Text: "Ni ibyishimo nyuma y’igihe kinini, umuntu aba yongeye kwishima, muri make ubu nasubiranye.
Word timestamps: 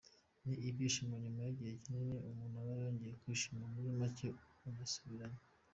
"Ni 0.45 0.55
ibyishimo 0.69 1.13
nyuma 1.23 1.39
y’igihe 1.43 1.73
kinini, 1.83 2.15
umuntu 2.29 2.55
aba 2.61 2.73
yongeye 2.81 3.13
kwishima, 3.21 3.63
muri 3.73 3.89
make 3.99 4.27
ubu 4.55 4.69
nasubiranye. 4.77 5.41